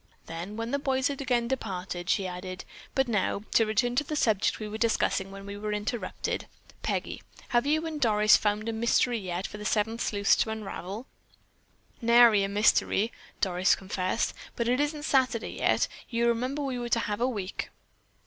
[0.25, 2.65] Then, when the boys had again departed, she added:
[2.95, 6.47] "But now, to return to the subject we were discussing when we were interrupted.
[6.81, 11.05] Peggy, have you and Doris found a mystery yet for the Seven Sleuths to unravel?"
[12.01, 13.11] "Nary a mystery,"
[13.41, 15.87] Doris confessed, "but it isn't Saturday yet.
[16.09, 17.69] You remember we were to have a week."